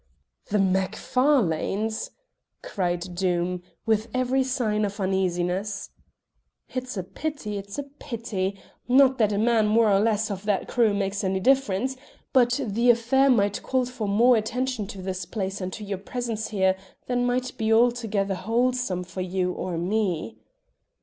"The 0.49 0.57
Macfarlanes!" 0.57 2.09
cried 2.63 3.13
Doom, 3.13 3.61
with 3.85 4.07
every 4.15 4.43
sign 4.43 4.83
of 4.83 4.99
uneasiness. 4.99 5.91
"It's 6.69 6.97
a 6.97 7.03
pity, 7.03 7.59
it's 7.59 7.77
a 7.77 7.83
pity; 7.83 8.59
not 8.87 9.19
that 9.19 9.31
a 9.31 9.37
man 9.37 9.67
more 9.67 9.91
or 9.91 9.99
less 9.99 10.31
of 10.31 10.43
that 10.45 10.67
crew 10.67 10.95
makes 10.95 11.23
any 11.23 11.39
difference, 11.39 11.97
but 12.33 12.59
the 12.65 12.89
affair 12.89 13.29
might 13.29 13.61
call 13.61 13.85
for 13.85 14.07
more 14.07 14.35
attention 14.37 14.87
to 14.87 15.03
this 15.03 15.27
place 15.27 15.61
and 15.61 15.79
your 15.79 15.99
presence 15.99 16.47
here 16.47 16.75
than 17.05 17.23
might 17.27 17.55
be 17.59 17.71
altogether 17.71 18.33
wholesome 18.33 19.03
for 19.03 19.21
you 19.21 19.51
or 19.51 19.77
me." 19.77 20.35